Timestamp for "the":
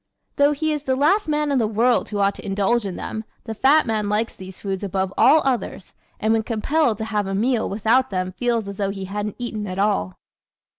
0.81-0.95, 1.59-1.67, 3.43-3.53